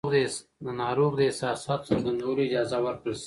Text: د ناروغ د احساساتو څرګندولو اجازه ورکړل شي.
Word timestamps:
د 0.65 0.67
ناروغ 0.81 1.11
د 1.17 1.21
احساساتو 1.27 1.87
څرګندولو 1.89 2.41
اجازه 2.47 2.77
ورکړل 2.85 3.13
شي. 3.17 3.19